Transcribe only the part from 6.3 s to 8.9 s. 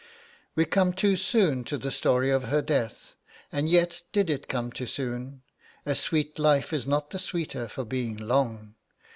life is not the sweeter for being long.